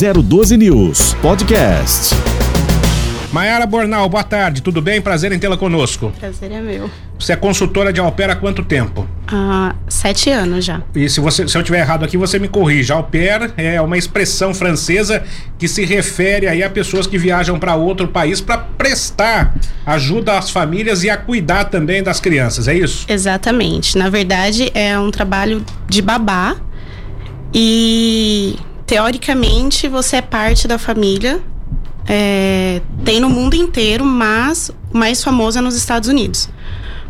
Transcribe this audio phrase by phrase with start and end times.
[0.00, 2.14] 012 News Podcast.
[3.30, 4.98] Maiara Bornal, boa tarde, tudo bem?
[4.98, 6.10] Prazer em tê-la conosco.
[6.18, 6.90] Prazer é meu.
[7.18, 9.06] Você é consultora de au pair há quanto tempo?
[9.28, 10.80] Há sete anos já.
[10.94, 12.94] E se, você, se eu estiver errado aqui, você me corrija.
[12.94, 15.22] Au pair é uma expressão francesa
[15.58, 19.54] que se refere aí a pessoas que viajam para outro país para prestar
[19.84, 23.04] ajuda às famílias e a cuidar também das crianças, é isso?
[23.06, 23.98] Exatamente.
[23.98, 26.56] Na verdade, é um trabalho de babá
[27.52, 28.56] e
[28.90, 31.40] teoricamente você é parte da família
[32.08, 36.48] é, tem no mundo inteiro, mas o mais famoso é nos Estados Unidos.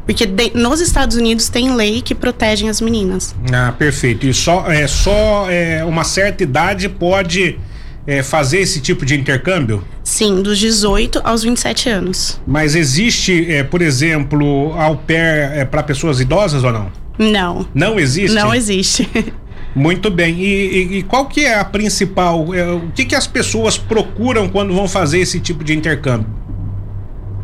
[0.04, 3.34] Porque de, nos Estados Unidos tem lei que protege as meninas.
[3.50, 4.26] Ah, perfeito.
[4.26, 7.58] E só, é, só é, uma certa idade pode
[8.06, 9.82] é, fazer esse tipo de intercâmbio?
[10.04, 12.38] Sim, dos 18 aos 27 anos.
[12.46, 16.92] Mas existe, é, por exemplo, au pair é, para pessoas idosas ou não?
[17.18, 17.66] Não.
[17.74, 18.34] Não existe?
[18.34, 19.08] Não existe.
[19.74, 20.34] Muito bem.
[20.40, 22.52] E, e, e, qual que é a principal?
[22.54, 26.26] É, o que, que as pessoas procuram quando vão fazer esse tipo de intercâmbio?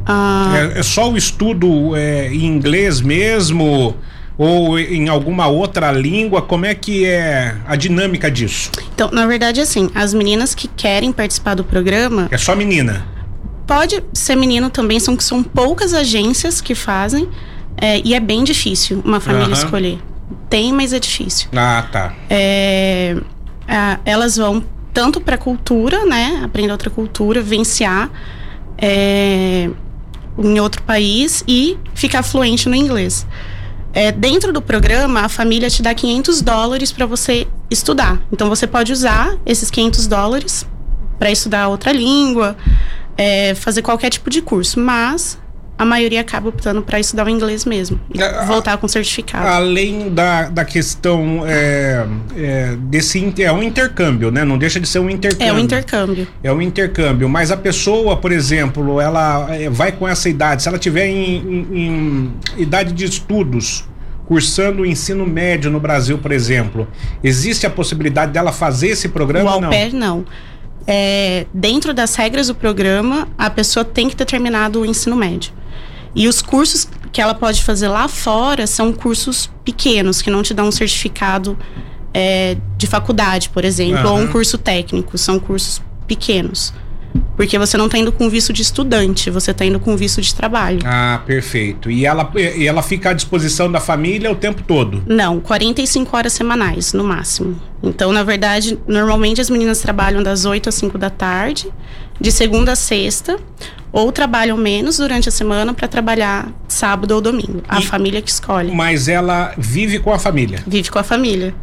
[0.05, 3.95] Ah, É, é só o estudo é, em inglês mesmo?
[4.39, 6.43] Ou em alguma outra língua?
[6.43, 8.71] Como é que é a dinâmica disso?
[8.93, 13.07] então, na verdade, assim, as meninas que querem participar do programa, É só menina?
[13.67, 17.29] pode ser menino também, são, são poucas agências que fazem,
[17.79, 19.65] é, e é bem difícil uma família Aham.
[19.65, 19.99] escolher.
[20.51, 21.49] Tem, mas é difícil.
[21.55, 22.15] Ah, tá.
[22.29, 23.17] É,
[23.69, 26.41] a- elas vão tanto para cultura, né?
[26.45, 28.11] Aprender outra cultura, vivenciar
[28.79, 29.71] é,
[30.39, 33.27] em outro país e ficar fluente no inglês.
[33.93, 38.21] É, dentro do programa, a família te dá 500 dólares para você estudar.
[38.31, 40.67] Então, você pode usar esses 500 dólares
[41.19, 42.57] para estudar outra língua,
[43.17, 44.79] é, fazer qualquer tipo de curso.
[44.79, 45.39] Mas
[45.79, 48.01] a maioria acaba optando para estudar o inglês mesmo.
[48.15, 49.47] E Ah, voltar com certificado.
[49.47, 54.45] Além da, da questão é, é, desse é um intercâmbio, né?
[54.45, 55.47] Não deixa de ser um intercâmbio.
[55.49, 56.29] é um intercâmbio.
[56.43, 60.69] É um intercâmbio, mas a pessoa, por exemplo, ela eh, vai com essa idade, se
[60.69, 63.87] ela tiver em, em- em idade de estudos,
[64.27, 66.89] cursando o ensino médio no Brasil, por exemplo,
[67.23, 69.71] existe a possibilidade dela fazer esse programa O ou au não?
[69.93, 70.25] não.
[70.87, 75.53] É, dentro das regras do programa, a pessoa tem que ter terminado o ensino médio.
[76.15, 80.55] E os cursos que ela pode fazer lá fora são cursos pequenos, que não te
[80.55, 81.59] dão um certificado
[82.15, 85.19] é, de faculdade, por exemplo, ou um curso técnico.
[85.19, 86.73] São cursos pequenos.
[87.37, 90.35] Porque você não está indo com visto de estudante, você está indo com visto de
[90.35, 90.79] trabalho.
[90.85, 91.91] Ah, perfeito.
[91.91, 95.03] E ela, e ela fica à disposição da família o tempo todo?
[95.07, 97.61] Não, 45 horas semanais, no máximo.
[97.83, 101.69] Então, na verdade, normalmente as meninas trabalham das 8 às 5 da tarde,
[102.19, 103.37] de segunda a sexta,
[103.93, 107.63] ou trabalham menos durante a semana para trabalhar sábado ou domingo.
[107.69, 108.73] A E- família que escolhe.
[108.73, 110.63] Mas ela vive com a família.
[110.67, 111.55] Vive com a família.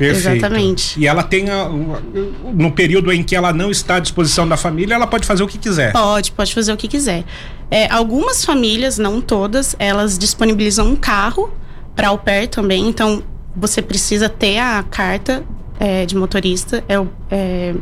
[0.00, 0.36] Perfeito.
[0.46, 0.98] Exatamente.
[0.98, 4.94] E ela tem, a- no período em que ela não está à disposição da família,
[4.94, 5.92] ela pode fazer o que quiser.
[5.92, 7.22] Pode, pode fazer o que quiser.
[7.70, 11.52] É, algumas famílias, não todas, elas disponibilizam um carro
[11.94, 12.88] para au pair também.
[12.88, 13.22] Então,
[13.54, 15.44] você precisa ter a carta
[15.78, 16.82] é, de motorista.
[16.88, 16.94] É,
[17.30, 17.74] é,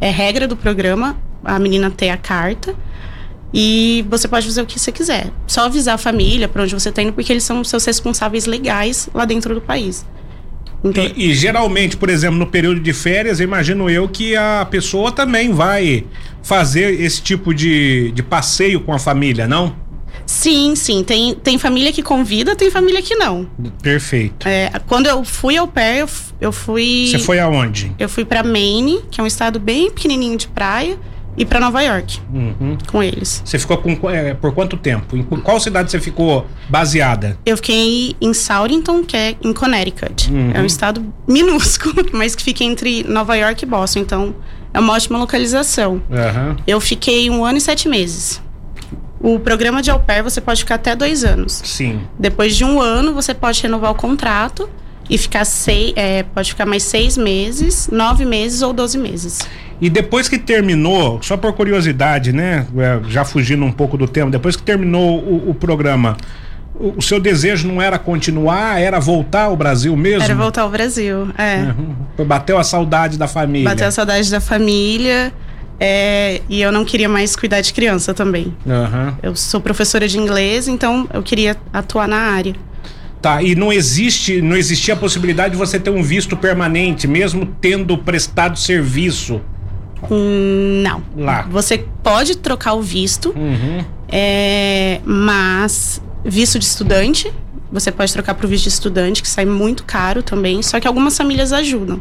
[0.00, 2.74] é regra do programa a menina ter a carta.
[3.54, 5.30] E você pode fazer o que você quiser.
[5.46, 9.08] Só avisar a família para onde você está indo, porque eles são seus responsáveis legais
[9.12, 10.06] lá dentro do país.
[10.84, 15.12] Então, E, e geralmente, por exemplo, no período de férias, imagino eu que a pessoa
[15.12, 16.04] também vai
[16.42, 19.76] fazer esse tipo de, de passeio com a família, não?
[20.24, 21.04] sim, sim.
[21.04, 23.48] Tem, tem família que convida, tem família que não.
[23.82, 24.48] Perfeito.
[24.48, 26.08] É, quando eu fui ao pair, eu,
[26.40, 27.08] eu fui.
[27.10, 27.92] Você foi aonde?
[27.98, 30.98] Eu fui pra Maine, que é um estado bem pequenininho de praia,
[31.36, 32.76] e pra Nova York Uhum.
[32.86, 33.42] com eles.
[33.44, 35.16] Você ficou com, é, por quanto tempo?
[35.16, 37.38] Em qual cidade você ficou baseada?
[37.46, 40.30] Eu fiquei em Southington, que é em Connecticut.
[40.30, 40.50] Uhum.
[40.54, 44.00] É um estado minúsculo, mas que fica entre Nova York e Boston.
[44.00, 44.34] Então,
[44.74, 46.02] é uma ótima localização.
[46.10, 46.56] Aham.
[46.66, 48.40] Eu fiquei um ano e sete meses.
[49.20, 51.62] O programa de au pair você pode ficar até dois anos.
[51.64, 52.00] Sim.
[52.18, 54.68] Depois de um ano, você pode renovar o contrato
[55.08, 59.40] e ficar seis, é, pode ficar mais seis meses, nove meses ou doze meses.
[59.82, 62.64] E depois que terminou, só por curiosidade, né?
[62.78, 66.16] é, Já fugindo um pouco do tema, depois que terminou o, o programa,
[66.72, 70.22] o, o seu desejo não era continuar, era voltar ao Brasil mesmo?
[70.22, 71.28] Era voltar ao Brasil.
[71.36, 71.72] É.
[72.16, 72.24] Uhum.
[72.24, 73.68] Bateu a saudade da família.
[73.68, 75.32] Bateu a saudade da família.
[75.80, 78.54] é, e eu não queria mais cuidar de criança também.
[78.64, 79.18] Aham.
[79.20, 82.54] Eu sou professora de inglês, então eu queria atuar na área.
[83.20, 87.46] Tá, e não existe, não existia a possibilidade de você ter um visto permanente, mesmo
[87.60, 89.40] tendo prestado serviço
[90.10, 91.02] Hum, Não.
[91.16, 91.42] lá.
[91.50, 93.84] Você pode trocar o visto, Uhum.
[94.08, 97.32] é, mas visto de estudante,
[97.70, 100.86] você pode trocar para o visto de estudante, que sai muito caro também, só que
[100.86, 102.00] algumas famílias ajudam.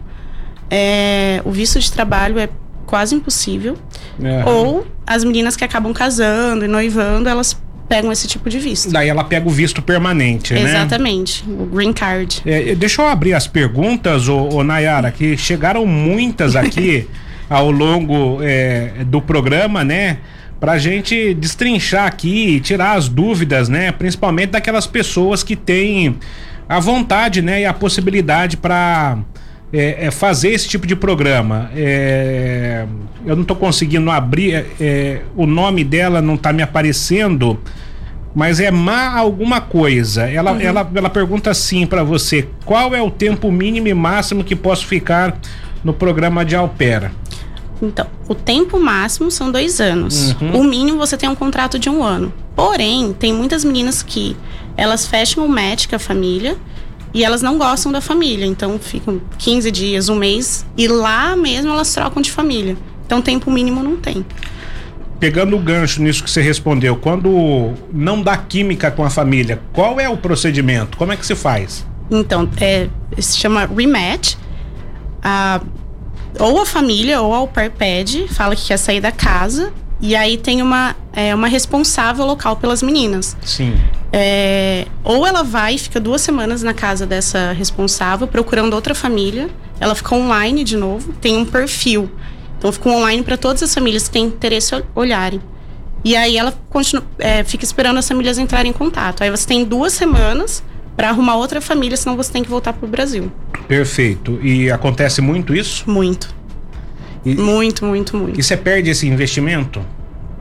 [0.69, 2.49] É, o visto de trabalho é
[2.85, 3.77] quase impossível.
[4.21, 4.43] É.
[4.45, 7.57] Ou as meninas que acabam casando e noivando, elas
[7.89, 8.89] pegam esse tipo de visto.
[8.89, 10.61] Daí ela pega o visto permanente, né?
[10.61, 12.41] Exatamente, o green card.
[12.45, 17.05] É, deixa eu abrir as perguntas, ô, ô Nayara, que chegaram muitas aqui
[17.51, 20.19] ao longo é, do programa, né?
[20.57, 23.91] Pra gente destrinchar aqui, tirar as dúvidas, né?
[23.91, 26.15] Principalmente daquelas pessoas que têm
[26.69, 27.59] a vontade, né?
[27.61, 29.17] E a possibilidade para
[29.73, 31.69] é, é, fazer esse tipo de programa.
[31.75, 32.85] É,
[33.25, 37.59] eu não estou conseguindo abrir, é, é, o nome dela não está me aparecendo,
[38.33, 40.23] mas é má alguma coisa.
[40.23, 40.61] Ela, Uhum.
[40.61, 44.85] ela, ela pergunta assim para você: qual é o tempo mínimo e máximo que posso
[44.87, 45.37] ficar
[45.83, 47.11] no programa de Alpera?
[47.81, 50.35] Então, o tempo máximo são dois anos.
[50.39, 50.61] Uhum.
[50.61, 52.31] O mínimo você tem um contrato de um ano.
[52.55, 54.37] Porém, tem muitas meninas que
[54.77, 56.57] elas fecham o match com a família
[57.13, 58.45] e elas não gostam da família.
[58.45, 62.77] Então, ficam 15 dias, um mês e lá mesmo elas trocam de família.
[63.05, 64.25] Então, tempo mínimo não tem.
[65.19, 69.99] Pegando o gancho nisso que você respondeu, quando não dá química com a família, qual
[69.99, 70.97] é o procedimento?
[70.97, 71.85] Como é que se faz?
[72.09, 72.87] Então, é,
[73.19, 74.35] se chama rematch.
[75.23, 75.61] A,
[76.39, 79.71] ou a família ou a au pair pede, fala que quer sair da casa.
[80.03, 83.37] E aí tem uma, é, uma responsável local pelas meninas.
[83.43, 83.75] Sim.
[84.11, 89.49] É, ou ela vai e fica duas semanas na casa dessa responsável, procurando outra família.
[89.79, 92.09] Ela fica online de novo, tem um perfil.
[92.57, 95.39] Então fica online para todas as famílias que têm interesse ol- olharem.
[96.03, 99.21] E aí ela continua, é, fica esperando as famílias entrarem em contato.
[99.21, 100.63] Aí você tem duas semanas
[101.01, 103.31] para arrumar outra família, senão você tem que voltar pro Brasil.
[103.67, 104.39] Perfeito.
[104.43, 105.89] E acontece muito isso?
[105.89, 106.31] Muito.
[107.25, 108.39] E- Muito, muito, muito.
[108.39, 109.83] E você perde esse investimento?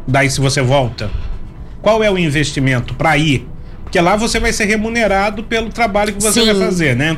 [0.07, 1.11] Daí se você volta?
[1.81, 3.49] Qual é o investimento para ir?
[3.85, 6.53] Porque lá você vai ser remunerado pelo trabalho que você Sim.
[6.53, 7.17] vai fazer, né?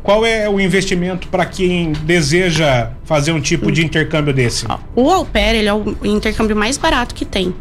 [0.00, 4.66] Qual é o investimento para quem deseja fazer um tipo de intercâmbio desse?
[4.94, 7.52] O au pair, ele é o intercâmbio mais barato que tem.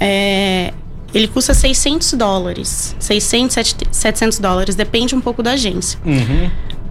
[0.00, 0.72] É,
[1.14, 2.94] ele custa 600 dólares.
[2.98, 4.74] 600, 700 dólares.
[4.74, 5.98] Depende um pouco da agência.
[6.04, 6.50] Uhum.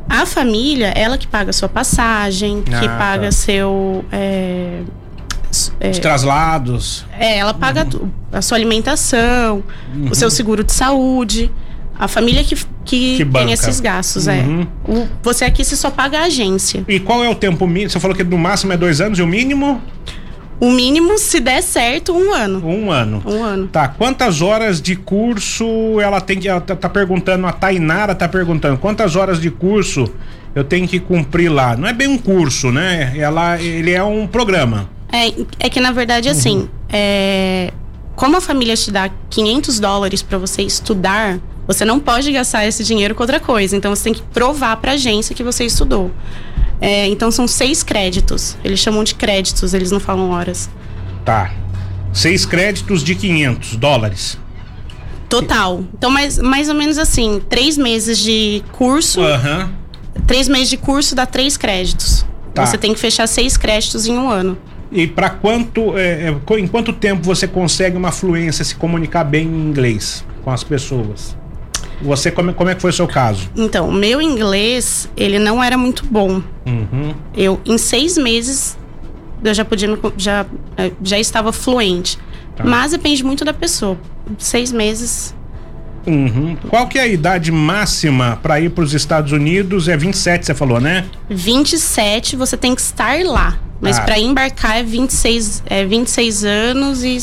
[0.10, 3.32] A família, ela que paga sua passagem, que Ah, paga tá.
[3.32, 4.04] seu...
[4.12, 4.82] É,
[5.80, 7.06] é, Os traslados.
[7.18, 9.64] é, ela paga tu- a sua alimentação,
[10.10, 11.52] o seu seguro de saúde.
[11.98, 14.68] A família que, que, Que tem esses gastos, Uhum.
[14.88, 14.92] é.
[14.92, 16.84] O- você aqui você só paga a agência.
[16.88, 17.92] E qual é o tempo mínimo?
[17.92, 19.80] Você falou que no máximo é dois anos e o mínimo?
[20.64, 22.66] O mínimo, se der certo, um ano.
[22.66, 23.22] Um ano.
[23.26, 23.68] Um ano.
[23.68, 26.48] Tá, quantas horas de curso ela tem que.
[26.48, 30.10] Ela tá, tá perguntando, a Tainara tá perguntando, quantas horas de curso
[30.56, 31.76] eu tenho que cumprir lá?
[31.76, 33.12] Não é bem um curso, né?
[33.18, 34.90] Ela, ele é um programa.
[35.12, 37.74] É, é que na verdade, assim, é,
[38.16, 42.86] como a família te dá 500 dólares pra você estudar, você não pode gastar esse
[42.86, 43.76] dinheiro com outra coisa.
[43.76, 46.10] Então você tem que provar pra agência que você estudou.
[46.84, 48.58] É, então são seis créditos.
[48.62, 50.70] Eles chamam de créditos, eles não falam horas.
[51.24, 51.50] Tá.
[52.12, 54.38] Seis créditos de 500 dólares.
[55.30, 55.86] Total.
[55.94, 59.22] Então, mais, mais ou menos assim, três meses de curso.
[59.22, 59.72] Aham.
[60.28, 62.26] Três meses de curso dá três créditos.
[62.54, 62.66] Tá.
[62.66, 64.58] Você tem que fechar seis créditos em um ano.
[64.92, 65.98] E para quanto.
[65.98, 70.52] é, é, em quanto tempo você consegue uma fluência, se comunicar bem em inglês com
[70.52, 71.38] as pessoas?
[72.04, 73.50] Você, como, como é que foi o seu caso?
[73.56, 76.42] Então, o meu inglês, ele não era muito bom.
[76.66, 77.14] Uhum.
[77.36, 78.78] Eu, em seis meses,
[79.44, 80.46] eu já podia, já,
[80.78, 82.18] eh, já estava fluente.
[82.56, 82.64] Tá.
[82.64, 83.98] Mas depende muito da pessoa.
[84.38, 85.34] Seis meses.
[86.06, 86.58] Uhum.
[86.70, 89.88] Qual que é a idade máxima para ir para os Estados Unidos?
[89.88, 91.06] É 27, você falou, né?
[91.30, 93.58] 27, você tem que estar lá.
[93.80, 94.02] Mas Ah.
[94.02, 97.18] para embarcar é 26, é 26 anos e.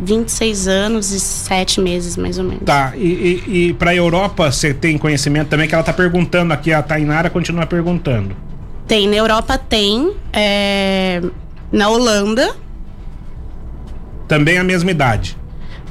[0.00, 2.64] 26 anos e 7 meses, mais ou menos.
[2.64, 6.72] Tá, e, e, e para Europa você tem conhecimento também que ela tá perguntando aqui,
[6.72, 8.36] a Tainara continua perguntando.
[8.86, 10.12] Tem, na Europa tem.
[10.32, 11.20] é,
[11.72, 12.54] na Holanda,
[14.28, 15.36] Também a mesma idade.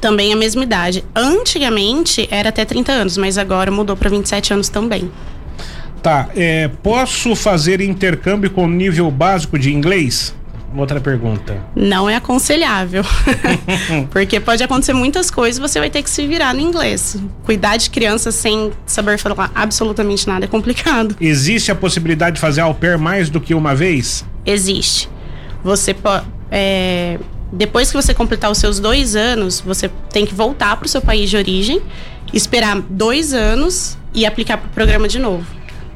[0.00, 1.04] também a mesma idade.
[1.14, 5.10] Antigamente era até 30 anos, mas agora mudou para 27 anos também.
[6.02, 10.34] Tá, é, posso fazer intercâmbio com nível básico de inglês?
[10.74, 11.56] Outra pergunta.
[11.74, 13.04] Não é aconselhável.
[14.10, 17.16] Porque pode acontecer muitas coisas, você vai ter que se virar no inglês.
[17.44, 21.16] Cuidar de criança sem saber falar absolutamente nada é complicado.
[21.20, 24.24] Existe a possibilidade de fazer au pair mais do que uma vez?
[24.44, 25.08] Existe.
[25.62, 26.26] Você pode.
[27.52, 31.00] depois que você completar os seus dois anos, você tem que voltar para o seu
[31.00, 31.80] país de origem,
[32.32, 35.46] esperar dois anos e aplicar para o programa de novo.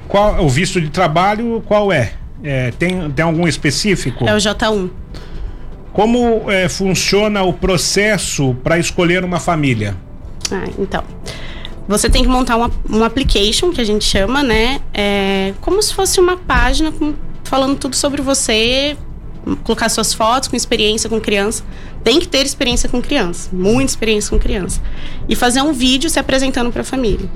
[0.08, 1.62] Qual o visto de trabalho?
[1.66, 2.14] Qual é?
[2.42, 4.26] É, tem, tem algum específico?
[4.28, 4.90] É o J1.
[5.92, 9.96] Como é, funciona o processo para escolher uma família?
[10.50, 11.02] Ah, então.
[11.88, 14.80] Você tem que montar uma, um application, que a gente chama, né?
[14.94, 18.96] É, como se fosse uma página com- falando tudo sobre você
[19.64, 21.64] colocar suas fotos com experiência com criança.
[22.04, 24.80] Tem que ter experiência com criança, muita experiência com criança.
[25.28, 27.28] E fazer um vídeo se apresentando para a família.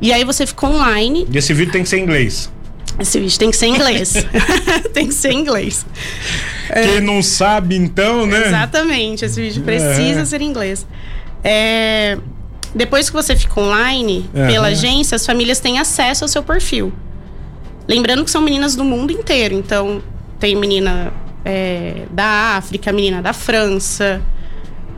[0.00, 1.26] E aí você fica online.
[1.30, 2.50] E esse vídeo tem que ser em inglês.
[2.98, 4.14] Esse vídeo tem que ser em inglês.
[4.92, 5.86] tem que ser em inglês.
[6.72, 7.00] Quem é.
[7.00, 8.48] não sabe, então, né?
[8.48, 9.24] Exatamente.
[9.24, 10.24] Esse vídeo precisa é.
[10.24, 10.86] ser em inglês.
[11.42, 12.18] É,
[12.74, 16.92] depois que você fica online pela agência, as famílias têm acesso ao seu perfil.
[17.88, 19.54] Lembrando que são meninas do mundo inteiro.
[19.54, 20.02] Então,
[20.38, 21.12] tem menina
[21.44, 24.22] é, da África, menina da França,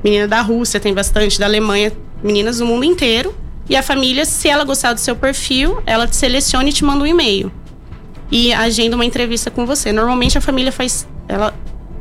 [0.03, 3.35] menina da Rússia, tem bastante, da Alemanha, meninas do mundo inteiro.
[3.69, 7.03] E a família, se ela gostar do seu perfil, ela te seleciona e te manda
[7.03, 7.51] um e-mail.
[8.31, 9.93] E agenda uma entrevista com você.
[9.93, 11.07] Normalmente a família faz.
[11.29, 11.55] Ela,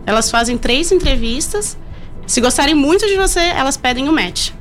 [0.05, 1.77] elas fazem três entrevistas.
[2.25, 4.51] Se gostarem muito de você, elas pedem o um match.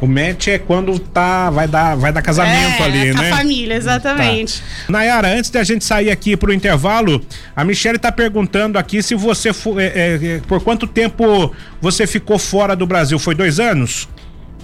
[0.00, 3.30] O match é quando tá, vai dar, vai dar casamento é, ali, é né?
[3.30, 4.60] família, exatamente.
[4.60, 4.92] Tá.
[4.92, 7.20] Nayara, antes da gente sair aqui pro intervalo,
[7.54, 12.76] a Michelle tá perguntando aqui se você é, é, por quanto tempo você ficou fora
[12.76, 13.18] do Brasil?
[13.18, 14.08] Foi dois anos?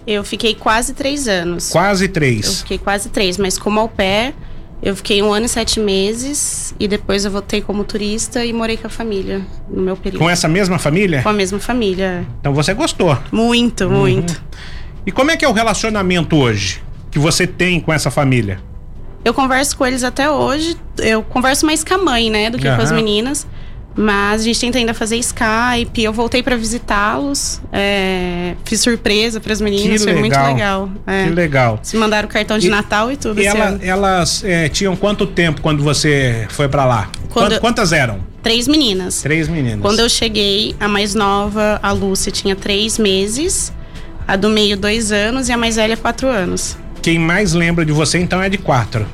[0.07, 1.71] Eu fiquei quase três anos.
[1.71, 2.47] Quase três.
[2.47, 4.35] Eu fiquei quase três, mas como au pair,
[4.85, 8.77] eu fiquei um ano e sete meses e depois eu voltei como turista e morei
[8.77, 10.21] com a família no meu período.
[10.21, 11.23] Com essa mesma família?
[11.23, 12.27] Com a mesma família.
[12.39, 13.17] Então você gostou?
[13.33, 13.91] Muito, uhum.
[13.91, 14.45] muito.
[15.07, 18.61] E como é que é o relacionamento hoje que você tem com essa família?
[19.25, 20.77] Eu converso com eles até hoje.
[20.99, 22.77] Eu converso mais com a mãe, né, do que uhum.
[22.77, 23.47] com as meninas.
[23.97, 26.03] Mas a gente tenta ainda fazer Skype.
[26.03, 27.61] Eu voltei para visitá-los.
[27.73, 30.05] É, fiz surpresa para as meninas.
[30.05, 30.21] Que foi legal.
[30.21, 30.91] muito legal.
[31.07, 31.81] É, que legal.
[31.83, 33.41] Se mandaram cartão de e, Natal e tudo.
[33.41, 37.09] E ela, elas é, tinham quanto tempo quando você foi para lá?
[37.31, 38.21] Quando, quantas eram?
[38.43, 39.23] Três meninas.
[39.23, 39.81] Três meninas.
[39.81, 43.73] Quando eu cheguei, a mais nova, a Lúcia, tinha três meses.
[44.27, 45.49] A do meio, dois anos.
[45.49, 46.77] E a mais velha, quatro anos.
[47.01, 49.07] Quem mais lembra de você, então, é de quatro.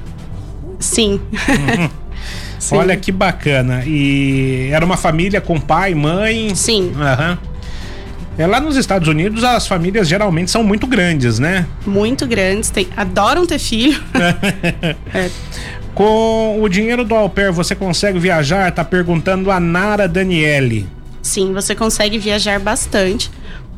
[0.79, 1.21] Sim.
[1.33, 1.91] Uhum.
[2.61, 2.77] Sim.
[2.77, 3.83] Olha que bacana.
[3.87, 6.55] E era uma família com pai, mãe?
[6.55, 6.93] Sim.
[6.95, 7.39] Aham.
[8.39, 11.67] É, lá nos Estados Unidos as famílias geralmente são muito grandes, né?
[11.85, 14.01] Muito grandes, tem, adoram ter filho.
[15.13, 15.29] é.
[15.95, 18.71] Com o dinheiro do au pair, você consegue viajar?
[18.73, 20.87] Tá perguntando a Nara Daniele.
[21.21, 23.31] Sim, você consegue viajar bastante.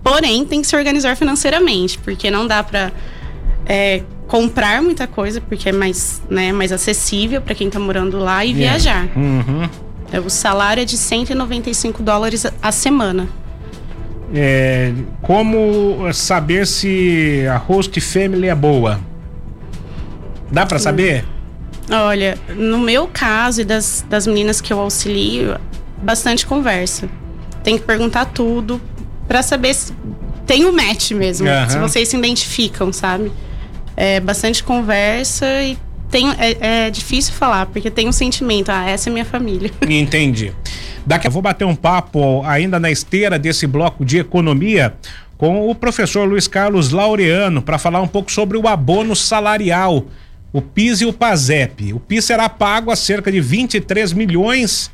[0.03, 2.93] Porém, tem que se organizar financeiramente, porque não dá para
[3.66, 8.45] é, comprar muita coisa, porque é mais, né, mais acessível para quem está morando lá
[8.45, 8.78] e yeah.
[8.78, 9.09] viajar.
[9.16, 9.69] Uhum.
[10.12, 13.28] É, o salário é de 195 dólares a semana.
[14.35, 18.99] É, como saber se a host family é boa?
[20.50, 21.25] Dá para saber?
[21.90, 25.59] Olha, no meu caso e das, das meninas que eu auxilio,
[26.02, 27.09] bastante conversa.
[27.62, 28.81] Tem que perguntar tudo,
[29.26, 29.92] para saber se
[30.47, 31.69] tem o um match mesmo, uhum.
[31.69, 33.31] se vocês se identificam, sabe?
[33.96, 35.76] É bastante conversa e
[36.11, 39.70] tem, é, é, difícil falar, porque tem um sentimento, ah, essa é minha família.
[39.88, 40.52] Entendi.
[41.06, 44.94] Daqui eu vou bater um papo ainda na esteira desse bloco de economia
[45.37, 50.04] com o professor Luiz Carlos Laureano para falar um pouco sobre o abono salarial,
[50.52, 51.92] o PIS e o PASEP.
[51.92, 54.90] O PIS será pago a cerca de 23 milhões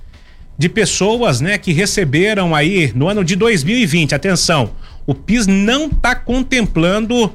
[0.56, 4.14] de pessoas, né, que receberam aí no ano de 2020.
[4.14, 4.70] Atenção,
[5.06, 7.32] o PIS não está contemplando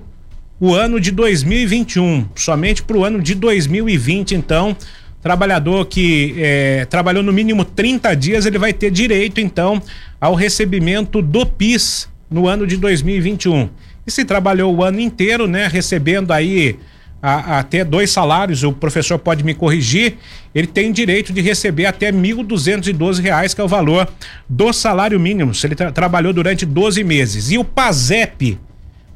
[0.65, 4.33] o ano de 2021, somente para o ano de 2020.
[4.33, 4.73] Então,
[5.21, 9.81] trabalhador que é, trabalhou no mínimo 30 dias, ele vai ter direito, então,
[10.21, 13.67] ao recebimento do PIS no ano de 2021.
[14.07, 16.79] E se trabalhou o ano inteiro, né, recebendo aí
[17.21, 20.15] até dois salários, o professor pode me corrigir,
[20.55, 24.07] ele tem direito de receber até 1.212 reais, que é o valor
[24.47, 27.51] do salário mínimo, se ele tra trabalhou durante 12 meses.
[27.51, 28.57] E o PASEP,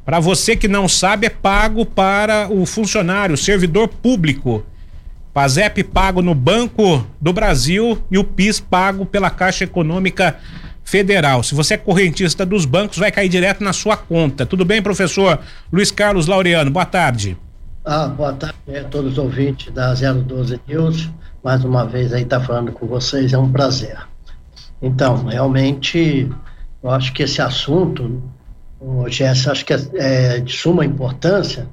[0.07, 4.65] para você que não sabe, é pago para o funcionário, servidor público.
[5.33, 10.37] PASEP pago no Banco do Brasil e o PIS pago pela Caixa Econômica
[10.81, 11.43] Federal.
[11.43, 14.45] Se você é correntista dos bancos, vai cair direto na sua conta.
[14.45, 16.71] Tudo bem, professor Luiz Carlos Laureano?
[16.71, 17.35] Boa tarde.
[17.83, 21.09] Ah, boa tarde a todos os ouvintes da 012 News.
[21.43, 23.97] Mais uma vez aí tá falando com vocês, é um prazer.
[24.81, 26.31] Então, realmente,
[26.81, 28.23] eu acho que esse assunto,
[28.79, 31.67] o Jess, acho que é, é de suma importância,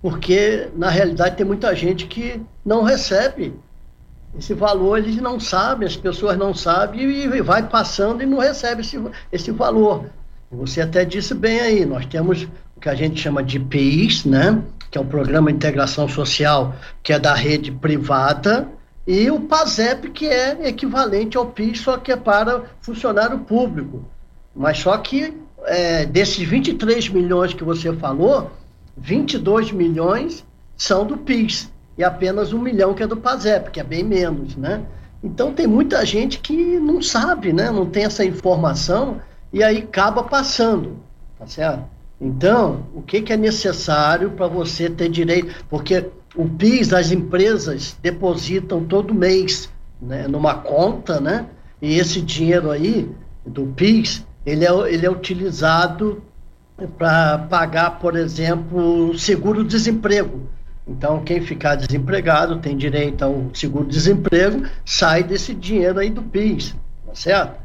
[0.00, 3.54] porque na realidade tem muita gente que não recebe
[4.38, 8.82] esse valor, eles não sabem, as pessoas não sabem e vai passando e não recebe
[8.82, 9.00] esse,
[9.32, 10.10] esse valor.
[10.50, 12.46] Você até disse bem aí, nós temos
[12.76, 14.62] o que a gente chama de PIS, né?
[14.90, 18.68] que é o Programa de Integração Social, que é da rede privada,
[19.06, 24.04] e o PASEP, que é equivalente ao PIS, só que é para funcionário público.
[24.54, 25.34] Mas só que
[25.66, 28.50] é, desses 23 milhões que você falou,
[28.96, 30.44] 22 milhões
[30.76, 34.56] são do PIS, e apenas um milhão que é do PASEP, que é bem menos,
[34.56, 34.82] né?
[35.22, 37.70] Então tem muita gente que não sabe, né?
[37.70, 39.20] Não tem essa informação
[39.52, 40.98] e aí acaba passando,
[41.38, 41.84] tá certo?
[42.20, 45.64] Então, o que, que é necessário para você ter direito?
[45.68, 49.70] Porque o PIS, as empresas depositam todo mês
[50.00, 51.46] né, numa conta, né?
[51.80, 53.10] E esse dinheiro aí,
[53.44, 56.22] do PIS, ele é, ele é utilizado
[56.96, 60.48] para pagar, por exemplo, seguro-desemprego.
[60.86, 67.14] Então, quem ficar desempregado tem direito ao seguro-desemprego, sai desse dinheiro aí do PIS, tá
[67.14, 67.60] certo?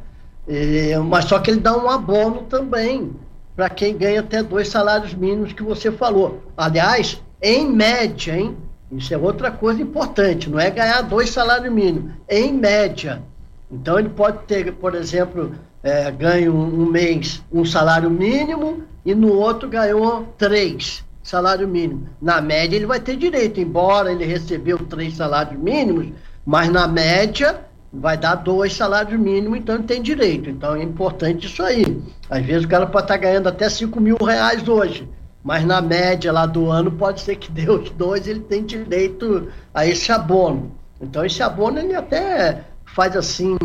[0.48, 3.12] E, mas só que ele dá um abono também
[3.56, 6.42] para quem ganha até dois salários mínimos que você falou.
[6.58, 8.58] Aliás, em média, hein?
[8.92, 13.22] Isso é outra coisa importante, não é ganhar dois salários mínimos, em média.
[13.70, 16.14] Então ele pode ter, por exemplo, é,
[16.50, 22.10] um, mês um salário mínimo e no outro ganhou três salário mínimo.
[22.22, 26.08] Na média ele vai ter direito, embora ele recebeu três salários mínimos,
[26.46, 27.62] mas na média
[27.94, 30.50] vai dar dois salários mínimos, então ele tem direito.
[30.50, 32.02] Então é importante isso aí.
[32.30, 35.08] Às vezes o cara pode estar ganhando até cinco mil reais hoje
[35.44, 39.50] mas na média lá do ano pode ser que dê os dois, ele tem direito
[39.74, 40.72] a esse abono.
[41.00, 43.58] Então esse abono ele até faz assim,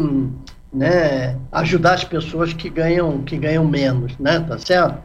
[0.77, 5.03] né, ajudar as pessoas que ganham que ganham menos, né, tá certo?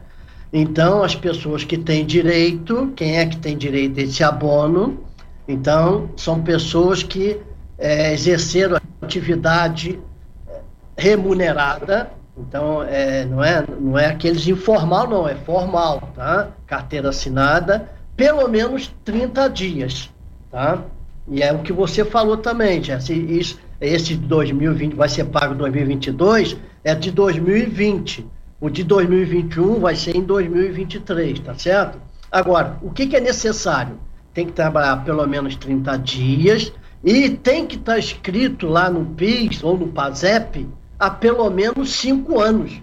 [0.52, 5.02] Então as pessoas que têm direito, quem é que tem direito a esse abono?
[5.48, 7.40] Então são pessoas que
[7.78, 9.98] é, exerceram atividade
[10.46, 10.60] é,
[10.96, 16.48] remunerada então, é, não, é, não é aqueles informal, não, é formal, tá?
[16.66, 20.10] Carteira assinada, pelo menos 30 dias,
[20.50, 20.82] tá?
[21.28, 25.54] E é o que você falou também, Jesse, isso, esse de 2020 vai ser pago
[25.54, 28.24] em 2022, é de 2020.
[28.60, 31.98] O de 2021 vai ser em 2023, tá certo?
[32.30, 33.98] Agora, o que, que é necessário?
[34.32, 36.72] Tem que trabalhar pelo menos 30 dias
[37.02, 41.92] e tem que estar tá escrito lá no PIS ou no PASEP há pelo menos
[41.94, 42.80] cinco anos.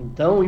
[0.00, 0.42] Então,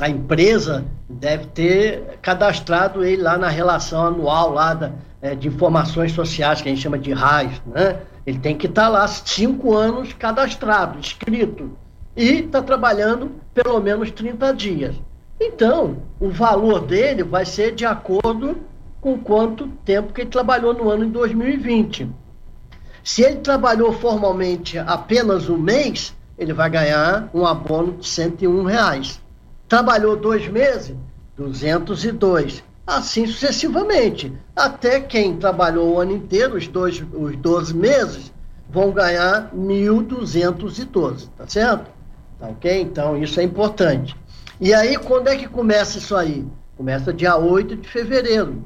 [0.00, 6.12] a empresa deve ter cadastrado ele lá na relação anual lá da, é, de informações
[6.12, 7.62] sociais, que a gente chama de RAIS.
[7.66, 7.98] Né?
[8.26, 11.70] Ele tem que estar tá lá cinco anos cadastrado, escrito.
[12.16, 14.96] E está trabalhando pelo menos 30 dias.
[15.40, 18.56] Então, o valor dele vai ser de acordo
[19.00, 22.08] com quanto tempo que ele trabalhou no ano de 2020.
[23.04, 29.20] Se ele trabalhou formalmente apenas um mês, ele vai ganhar um abono de 101 reais.
[29.68, 30.94] Trabalhou dois meses,
[31.36, 32.62] 202.
[32.86, 34.32] Assim sucessivamente.
[34.54, 38.32] Até quem trabalhou o ano inteiro, os, dois, os 12 meses,
[38.70, 41.90] vão ganhar 1.212, tá certo?
[42.38, 42.80] Tá ok?
[42.80, 44.14] Então, isso é importante.
[44.60, 46.46] E aí, quando é que começa isso aí?
[46.76, 48.62] Começa dia 8 de fevereiro,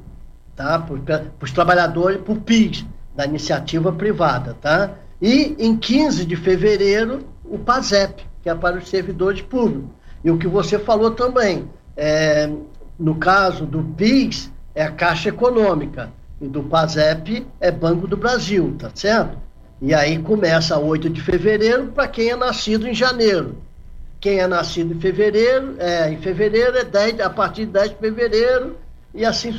[0.54, 0.78] tá?
[0.78, 2.84] Para os trabalhadores, por PIS,
[3.14, 4.92] da iniciativa privada, tá?
[5.20, 9.90] E em 15 de fevereiro o PASEP, que é para os servidores públicos.
[10.24, 12.50] E o que você falou também, é,
[12.98, 18.74] no caso do PIS, é a Caixa Econômica, e do PASEP é Banco do Brasil,
[18.78, 19.36] tá certo?
[19.80, 23.56] E aí começa 8 de fevereiro para quem é nascido em janeiro.
[24.18, 27.96] Quem é nascido em fevereiro, é, em fevereiro é 10, a partir de 10 de
[27.96, 28.76] fevereiro
[29.14, 29.52] e assim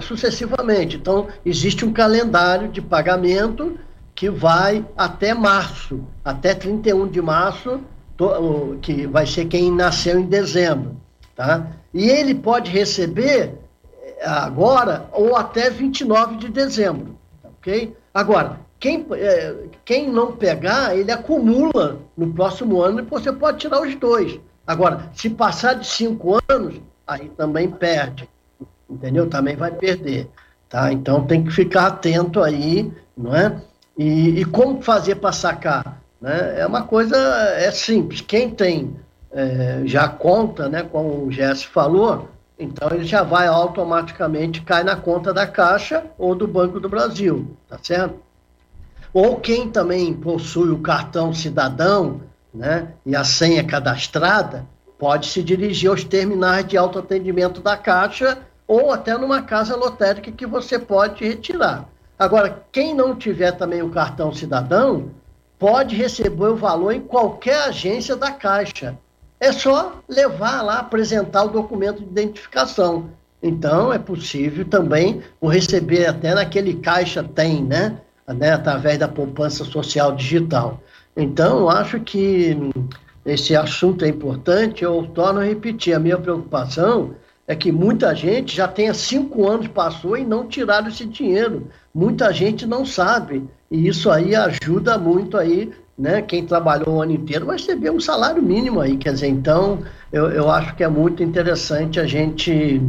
[0.00, 0.96] sucessivamente.
[0.96, 3.78] Então, existe um calendário de pagamento
[4.14, 7.80] que vai até março, até 31 de março,
[8.16, 10.96] to, que vai ser quem nasceu em dezembro.
[11.34, 11.66] Tá?
[11.92, 13.54] E ele pode receber
[13.96, 17.16] eh, agora ou até 29 de dezembro.
[17.44, 17.96] Ok?
[18.12, 23.80] Agora, quem, é, quem não pegar, ele acumula no próximo ano e você pode tirar
[23.80, 24.38] os dois.
[24.66, 28.28] Agora, se passar de cinco anos, aí também perde.
[28.88, 29.28] Entendeu?
[29.28, 30.28] Também vai perder.
[30.68, 30.92] Tá?
[30.92, 33.60] Então tem que ficar atento aí, não é?
[33.96, 36.02] E, e como fazer para sacar?
[36.24, 36.60] Né?
[36.60, 38.22] É uma coisa é simples.
[38.22, 38.96] Quem tem
[39.30, 44.96] é, já conta, né, como o Jesse falou, então ele já vai automaticamente cai na
[44.96, 48.14] conta da Caixa ou do Banco do Brasil, tá certo?
[49.12, 52.22] Ou quem também possui o cartão cidadão,
[52.54, 54.64] né, e a senha cadastrada,
[54.98, 60.46] pode se dirigir aos terminais de autoatendimento da Caixa ou até numa casa lotérica que
[60.46, 61.86] você pode retirar.
[62.18, 65.10] Agora, quem não tiver também o cartão cidadão,
[65.58, 68.98] pode receber o valor em qualquer agência da Caixa.
[69.40, 73.10] É só levar lá, apresentar o documento de identificação.
[73.42, 78.00] Então, é possível também o receber até naquele Caixa Tem, né?
[78.26, 78.52] né?
[78.52, 80.80] Através da poupança social digital.
[81.16, 82.56] Então, acho que
[83.24, 84.82] esse assunto é importante.
[84.82, 87.14] Eu torno a repetir: a minha preocupação
[87.46, 91.68] é que muita gente já tem cinco anos passou e não tiraram esse dinheiro.
[91.94, 93.44] Muita gente não sabe.
[93.70, 96.22] E isso aí ajuda muito aí, né?
[96.22, 98.96] Quem trabalhou o ano inteiro vai receber um salário mínimo aí.
[98.96, 99.80] Quer dizer, então
[100.10, 102.80] eu, eu acho que é muito interessante a gente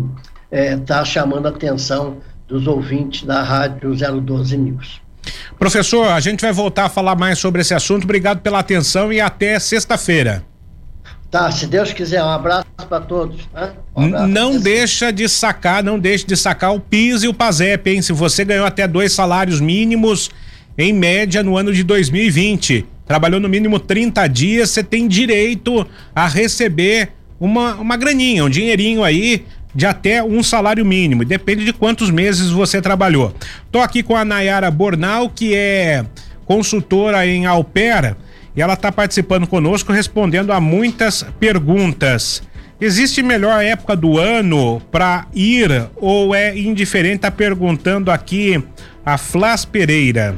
[0.51, 5.01] estar é, tá chamando a atenção dos ouvintes da Rádio 012 News.
[5.57, 8.03] Professor, a gente vai voltar a falar mais sobre esse assunto.
[8.03, 10.45] Obrigado pela atenção e até sexta-feira.
[11.35, 13.41] Tá, se Deus quiser, um abraço para todos.
[13.53, 13.73] Né?
[13.93, 18.01] Um não deixa de sacar, não deixe de sacar o PIS e o PASEP, hein?
[18.01, 20.31] Se você ganhou até dois salários mínimos,
[20.77, 26.25] em média, no ano de 2020, trabalhou no mínimo 30 dias, você tem direito a
[26.25, 29.45] receber uma, uma graninha, um dinheirinho aí
[29.75, 31.25] de até um salário mínimo.
[31.25, 33.35] Depende de quantos meses você trabalhou.
[33.69, 36.05] Tô aqui com a Nayara Bornal, que é
[36.45, 38.15] consultora em Alpera,
[38.55, 42.41] e ela está participando conosco, respondendo a muitas perguntas.
[42.79, 47.19] Existe melhor época do ano para ir ou é indiferente?
[47.19, 48.61] Tá perguntando aqui
[49.05, 50.35] a Flas Pereira.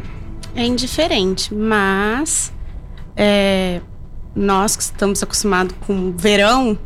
[0.55, 2.53] É indiferente, mas
[3.15, 3.81] é,
[4.35, 6.77] nós que estamos acostumados com verão,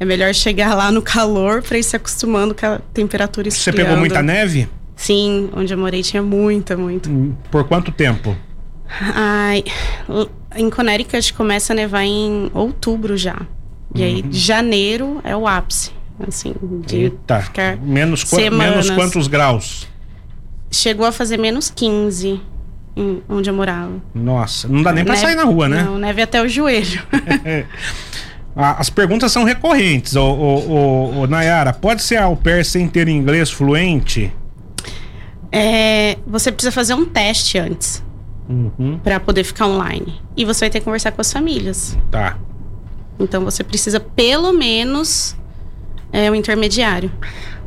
[0.00, 3.78] é melhor chegar lá no calor para ir se acostumando com a temperatura esfriando.
[3.78, 4.68] Você pegou muita neve?
[4.94, 7.08] Sim, onde eu morei tinha muita, muita.
[7.08, 8.36] Hum, por quanto tempo?
[8.88, 9.64] Ai,
[10.56, 13.36] em Connecticut começa a nevar em outubro já.
[13.94, 14.32] E aí, uhum.
[14.32, 15.90] janeiro é o ápice.
[16.26, 16.52] Assim,
[16.84, 19.86] de Eita, ficar menos, qu menos quantos graus?
[20.68, 22.40] Chegou a fazer menos 15
[22.96, 23.92] em, onde eu morava.
[24.12, 25.84] Nossa, não dá nem para sair na rua, né?
[25.84, 27.00] Não, neve até o joelho.
[28.56, 31.72] As perguntas são recorrentes, ô, ô, ô, ô, Nayara.
[31.72, 34.32] Pode ser au pair sem ter inglês fluente?
[35.52, 38.02] É, você precisa fazer um teste antes.
[38.48, 38.98] Uhum.
[39.04, 40.20] para poder ficar online.
[40.36, 41.98] E você vai ter que conversar com as famílias.
[42.10, 42.38] Tá.
[43.20, 45.36] Então você precisa pelo menos
[46.12, 47.12] é, um intermediário.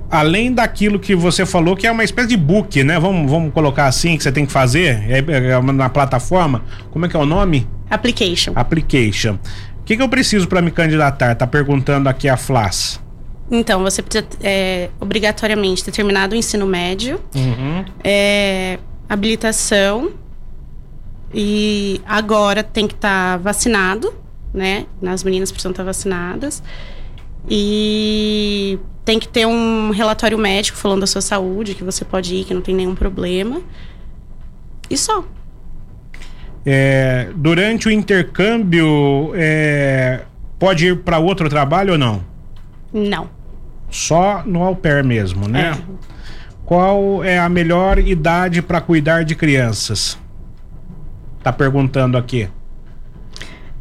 [0.09, 2.99] Além daquilo que você falou, que é uma espécie de book, né?
[2.99, 6.63] Vamos, vamos colocar assim, que você tem que fazer é, é, na plataforma.
[6.89, 7.67] Como é que é o nome?
[7.89, 8.51] Application.
[8.55, 9.35] Application.
[9.79, 11.35] O que, que eu preciso para me candidatar?
[11.35, 12.99] Tá perguntando aqui a Flas.
[13.49, 17.83] Então, você precisa é, obrigatoriamente ter terminado o ensino médio, uhum.
[18.03, 20.11] é, habilitação
[21.33, 24.13] e agora tem que estar tá vacinado,
[24.53, 24.85] né?
[25.05, 26.61] As meninas precisam estar tá vacinadas.
[27.49, 32.43] E tem que ter um relatório médico falando da sua saúde, que você pode ir,
[32.43, 33.61] que não tem nenhum problema.
[34.89, 35.23] E só.
[36.65, 40.21] É, durante o intercâmbio, é,
[40.59, 42.23] pode ir para outro trabalho ou não?
[42.93, 43.29] Não.
[43.89, 45.71] Só no au pair mesmo, né?
[45.77, 46.11] É.
[46.65, 50.17] Qual é a melhor idade para cuidar de crianças?
[51.43, 52.49] Tá perguntando aqui.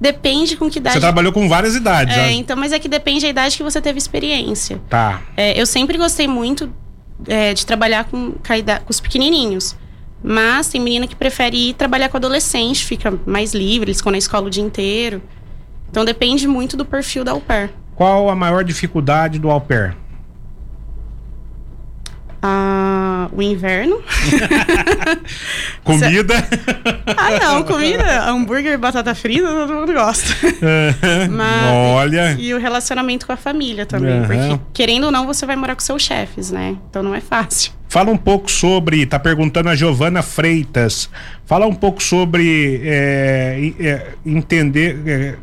[0.00, 0.94] Depende com que idade.
[0.94, 3.82] Você trabalhou com várias idades, É, então, mas é que depende da idade que você
[3.82, 4.80] teve experiência.
[4.88, 5.20] Tá.
[5.36, 6.72] É, eu sempre gostei muito
[7.28, 9.76] é, de trabalhar com, com, com os pequenininhos.
[10.22, 14.18] Mas tem menina que prefere ir trabalhar com adolescente, fica mais livre, eles ficam na
[14.18, 15.22] escola o dia inteiro.
[15.90, 17.70] Então depende muito do perfil da au pair.
[17.94, 19.96] Qual a maior dificuldade do au pair?
[22.42, 24.00] Ah, o inverno.
[25.84, 26.34] comida?
[27.16, 28.22] ah, não, comida.
[28.28, 30.34] Hambúrguer batata frita, todo mundo gosta.
[31.30, 32.36] Mas, Olha.
[32.38, 34.20] E o relacionamento com a família também.
[34.20, 34.26] Uhum.
[34.26, 36.76] Porque, querendo ou não, você vai morar com seus chefes, né?
[36.88, 37.72] Então não é fácil.
[37.90, 41.10] Fala um pouco sobre, tá perguntando a Giovana Freitas.
[41.44, 44.96] Fala um pouco sobre é, é, entender.
[45.06, 45.34] É,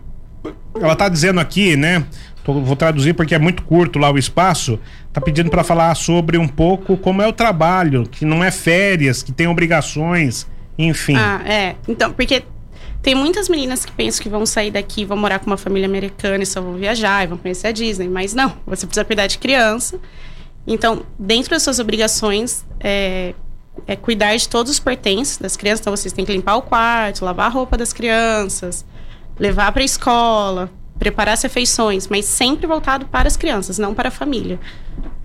[0.82, 2.06] ela tá dizendo aqui, né?
[2.48, 4.80] Tô, vou traduzir porque é muito curto lá o espaço.
[5.12, 9.22] Tá pedindo para falar sobre um pouco como é o trabalho, que não é férias,
[9.22, 11.18] que tem obrigações, enfim.
[11.18, 11.76] Ah, é.
[11.90, 12.44] Então, porque
[13.02, 16.42] tem muitas meninas que pensam que vão sair daqui, vão morar com uma família americana
[16.42, 19.38] e só vão viajar e vão conhecer a Disney, mas não, você precisa cuidar de
[19.40, 20.00] criança.
[20.66, 23.34] Então, dentro das suas obrigações, é,
[23.86, 25.82] é cuidar de todos os pertences das crianças.
[25.82, 28.86] Então, vocês têm que limpar o quarto, lavar a roupa das crianças,
[29.38, 34.10] levar para a escola, preparar as refeições, mas sempre voltado para as crianças, não para
[34.10, 34.60] a família.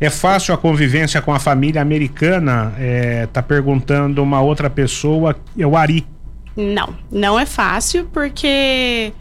[0.01, 2.75] É fácil a convivência com a família americana?
[2.79, 6.07] É, tá perguntando uma outra pessoa, é o Ari.
[6.57, 9.13] Não, não é fácil porque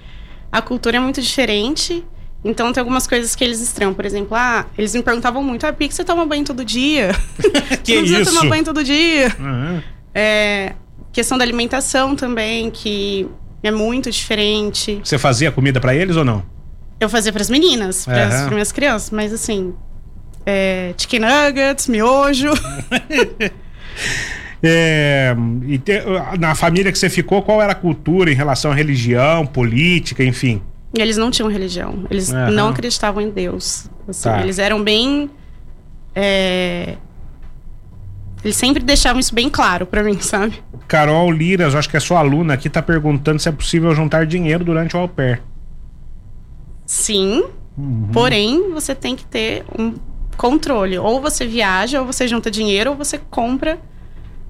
[0.51, 2.03] a cultura é muito diferente.
[2.43, 3.93] Então tem algumas coisas que eles estranham.
[3.93, 7.11] Por exemplo, ah, eles me perguntavam muito, ah, por que você toma banho todo dia?
[7.83, 8.33] que não isso?
[8.33, 9.31] tomar banho todo dia.
[9.39, 9.81] Uhum.
[10.13, 10.73] É,
[11.11, 13.27] questão da alimentação também, que
[13.63, 15.01] é muito diferente.
[15.03, 16.43] Você fazia comida para eles ou não?
[16.99, 19.73] Eu fazia para as meninas, para as minhas crianças, mas assim,
[20.45, 22.49] é, chicken nuggets, miojo.
[24.61, 25.35] é,
[25.67, 25.93] e te,
[26.39, 30.61] na família que você ficou, qual era a cultura em relação à religião, política, enfim?
[30.93, 32.05] Eles não tinham religião.
[32.09, 32.51] Eles Aham.
[32.51, 33.89] não acreditavam em Deus.
[34.07, 34.41] Assim, Tá.
[34.41, 35.29] Eles eram bem.
[36.13, 36.97] é,
[38.43, 40.61] Eles sempre deixavam isso bem claro pra mim, sabe?
[40.87, 44.63] Carol Liras, acho que é sua aluna aqui, tá perguntando se é possível juntar dinheiro
[44.65, 45.41] durante o au pair.
[46.85, 47.45] Sim.
[47.77, 48.09] Uhum.
[48.11, 49.93] Porém, você tem que ter um
[50.37, 50.97] controle.
[50.97, 53.79] Ou você viaja, ou você junta dinheiro, ou você compra.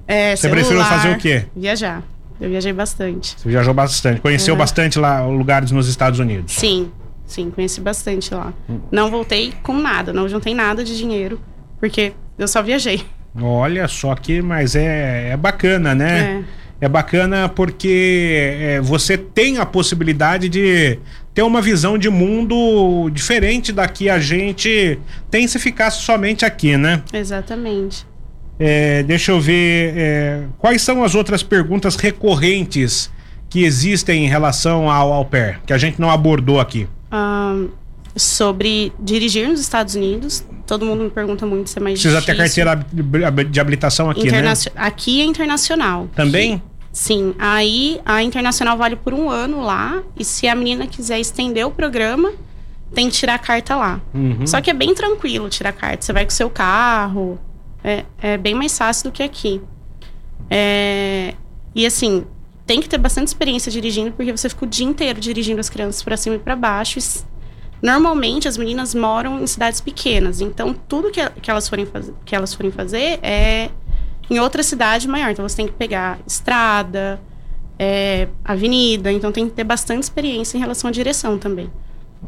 [0.07, 0.89] É, Você preferiu celular.
[1.01, 1.45] fazer o quê?
[1.55, 2.03] Viajar.
[2.39, 3.35] Eu viajei bastante.
[3.39, 4.57] Você viajou bastante, conheceu Uhum.
[4.57, 6.53] bastante lá lugares nos Estados Unidos.
[6.53, 6.91] Sim,
[7.25, 8.51] sim, conheci bastante lá.
[8.67, 8.79] Hum.
[8.91, 11.39] Não voltei com nada, não juntei nada de dinheiro,
[11.79, 13.05] porque eu só viajei.
[13.39, 16.43] Olha só que, mas é, é bacana, né?
[16.81, 20.97] É, bacana porque é, você tem a possibilidade de
[21.33, 26.75] ter uma visão de mundo diferente da que a gente tem se ficasse somente aqui,
[26.75, 27.03] né?
[27.13, 28.05] Exatamente.
[28.59, 29.93] É, deixa eu ver.
[29.95, 33.11] é, quais são as outras perguntas recorrentes
[33.49, 36.87] que existem em relação ao au pair, que a gente não abordou aqui?
[37.11, 37.67] Ahn,
[38.15, 42.33] sobre dirigir nos Estados Unidos, todo mundo me pergunta muito se é mais Precisa ter
[42.35, 42.65] difícil.
[42.65, 44.27] carteira de habilitação aqui, né?
[44.29, 46.07] Internacio- Aqui é internacional.
[46.15, 46.61] Também?
[46.91, 51.65] Sim, aí a internacional vale por um ano lá, e se a menina quiser estender
[51.65, 52.33] o programa,
[52.93, 54.01] tem que tirar a carta lá.
[54.13, 54.45] Uhum.
[54.45, 56.05] Só que é bem tranquilo tirar a carta.
[56.05, 57.39] Você vai com o seu carro,
[57.81, 59.61] é, é bem mais fácil do que aqui.
[60.49, 61.33] É,
[61.73, 62.25] e assim,
[62.65, 66.03] tem que ter bastante experiência dirigindo, porque você fica o dia inteiro dirigindo as crianças
[66.03, 66.99] para cima e para baixo.
[66.99, 67.01] E
[67.81, 72.35] normalmente as meninas moram em cidades pequenas, então tudo que, que, elas, forem faz, que
[72.35, 73.69] elas forem fazer é
[74.29, 75.31] em outra cidade maior.
[75.31, 77.19] Então você tem que pegar estrada,
[77.77, 81.69] é, avenida, então tem que ter bastante experiência em relação à direção também.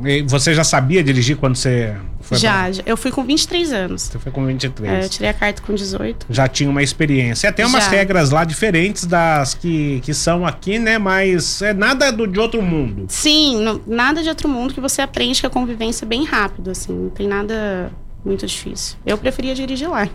[0.04, 4.04] E Você já sabia dirigir quando você foi já, pra- eu fui com 23 anos.
[4.04, 4.92] Você foi com 23.
[4.92, 6.26] É, eu tirei a carta com 18.
[6.30, 7.48] Já tinha uma experiência.
[7.48, 7.90] É, tem umas Já.
[7.92, 10.98] regras lá diferentes das que, que são aqui, né?
[10.98, 13.06] Mas é nada do, de outro mundo.
[13.10, 16.72] Sim, não- nada de outro mundo que você aprende que a convivência é bem rápido,
[16.72, 16.94] assim.
[16.94, 17.92] Não tem nada
[18.26, 18.98] muito difícil.
[19.06, 20.08] Eu preferia dirigir lá.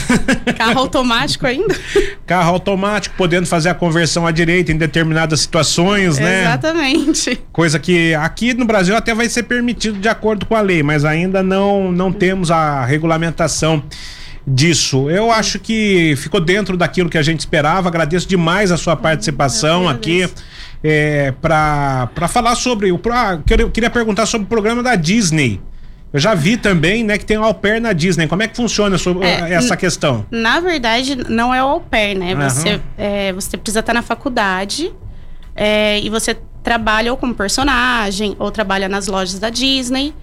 [0.56, 1.74] Carro automático ainda?
[2.26, 6.42] Carro automático, podendo fazer a conversão à direita em determinadas situações, né?
[6.42, 7.40] Exatamente.
[7.50, 11.04] Coisa que aqui no Brasil até vai ser permitido de acordo com a lei, mas
[11.04, 13.82] ainda não, não temos a regulamentação
[14.46, 15.08] disso.
[15.08, 17.88] Eu acho que ficou dentro daquilo que a gente esperava.
[17.88, 20.28] Agradeço demais a sua participação eu aqui.
[20.86, 25.60] É, para falar sobre ah, queria, queria perguntar sobre o programa da Disney.
[26.14, 28.28] Eu já vi também, né, que tem au pair na Disney.
[28.28, 30.24] Como é que funciona É, essa n- questão?
[30.30, 32.34] Na verdade, não é o au pair, né?
[32.36, 34.92] Você, é, você precisa estar na faculdade
[35.56, 40.14] é, e você trabalha ou como personagem ou trabalha nas lojas da Disney.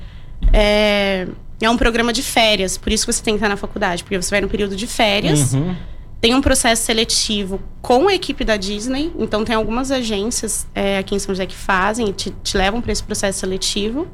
[0.54, 1.28] É,
[1.64, 4.32] um programa de férias, por isso que você tem que estar na faculdade, porque você
[4.32, 5.54] vai no período de férias.
[5.54, 5.76] Uhum.
[6.20, 10.66] Tem um processo seletivo com a equipe da Disney, então tem algumas agências
[11.00, 14.08] aqui em São José que fazem e te, te levam para esse processo seletivo.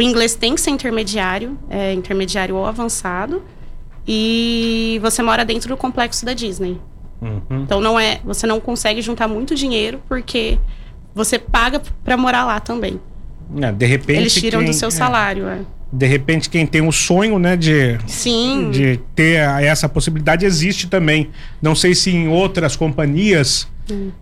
[0.00, 3.42] O inglês tem que ser intermediário, é, intermediário ou avançado,
[4.08, 6.80] e você mora dentro do complexo da Disney.
[7.20, 7.60] Uhum.
[7.64, 10.58] Então não é, você não consegue juntar muito dinheiro porque
[11.14, 12.98] você paga para morar lá também.
[13.60, 14.20] É, de repente.
[14.20, 15.46] Eles tiram quem- do seu é, salário.
[15.46, 15.58] É.
[15.92, 18.70] de repente, quem tem o sonho, né, de, Sim.
[18.70, 21.28] de ter essa possibilidade existe também.
[21.60, 23.68] Não sei se em outras companhias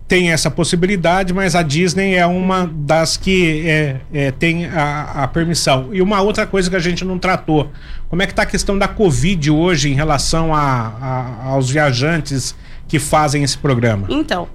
[0.07, 5.27] tem essa possibilidade, mas a Disney é uma das que é, é, tem a, a
[5.27, 5.89] permissão.
[5.91, 7.71] E uma outra coisa que a gente não tratou:
[8.09, 12.55] como é que está a questão da Covid hoje em relação a, a- aos viajantes
[12.87, 14.07] que fazem esse programa?
[14.09, 14.47] Então,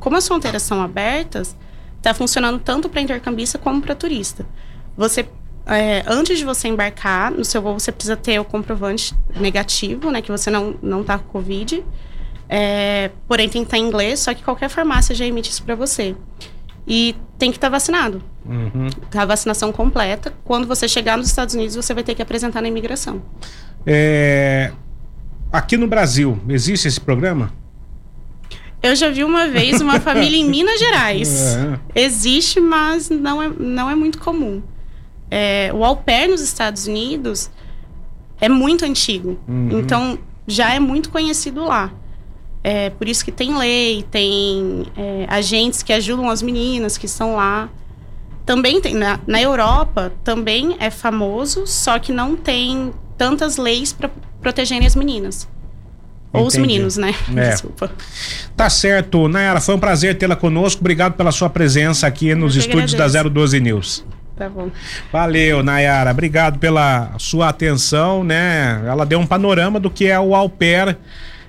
[0.00, 1.56] como as fronteiras são abertas,
[1.98, 4.44] está funcionando tanto para intercambista como para turista.
[4.96, 5.26] Você,
[5.66, 10.20] é, antes de você embarcar no seu voo, você precisa ter o comprovante negativo, né,
[10.22, 11.82] que você não não está com covid.
[12.56, 15.74] É, porém, tem que estar em inglês, só que qualquer farmácia já emite isso para
[15.74, 16.14] você.
[16.86, 18.22] E tem que estar vacinado.
[18.46, 18.88] Uhum.
[19.12, 20.32] A vacinação completa.
[20.44, 23.20] Quando você chegar nos Estados Unidos, você vai ter que apresentar na imigração.
[23.84, 24.70] É,
[25.52, 27.52] aqui no Brasil, existe esse programa?
[28.80, 31.56] Eu já vi uma vez uma família em Minas Gerais.
[31.56, 32.02] É.
[32.02, 34.62] Existe, mas não é, não é muito comum.
[35.28, 37.50] É, o au pair nos Estados Unidos
[38.40, 39.40] é muito antigo.
[39.48, 39.80] Uhum.
[39.80, 41.92] Então, já é muito conhecido lá.
[42.64, 47.36] É, por isso que tem lei, tem é, agentes que ajudam as meninas que estão
[47.36, 47.68] lá.
[48.46, 54.10] Também tem, na, na Europa, também é famoso, só que não tem tantas leis para
[54.40, 55.46] protegerem as meninas.
[56.32, 56.72] Ou os Entendi.
[56.72, 57.14] meninos, né?
[57.36, 57.50] É.
[57.52, 57.92] Desculpa.
[58.56, 60.80] Tá certo, Nayara, foi um prazer tê-la conosco.
[60.80, 63.30] Obrigado pela sua presença aqui nos estúdios da agradeço.
[63.30, 64.04] 012 News.
[64.36, 64.68] Tá bom.
[65.12, 66.10] Valeu, Nayara.
[66.10, 68.82] Obrigado pela sua atenção, né?
[68.84, 70.98] Ela deu um panorama do que é o au pair,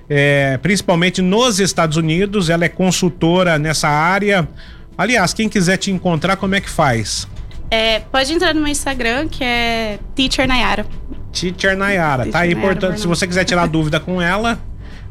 [0.08, 2.50] é, principalmente nos Estados Unidos.
[2.50, 4.48] Ela é consultora nessa área.
[4.96, 7.28] Aliás, quem quiser te encontrar, como é que faz?
[7.70, 10.86] É, pode entrar no meu Instagram, que é Teacher Nayara.
[11.32, 12.24] Teacher Nayara.
[12.24, 14.58] Teacher tá aí, Nayara portanto, se você quiser tirar dúvida com ela,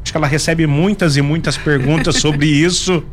[0.02, 3.04] acho que ela recebe muitas e muitas perguntas sobre isso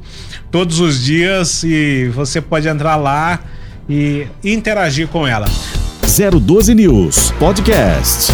[0.49, 3.39] todos os dias e você pode entrar lá
[3.89, 5.47] e interagir com ela.
[6.07, 8.31] 012 News Podcast.